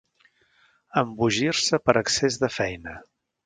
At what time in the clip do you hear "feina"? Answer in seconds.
2.59-2.99